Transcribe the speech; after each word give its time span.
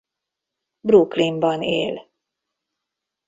Brooklynban 0.83 1.63
él. 1.63 1.95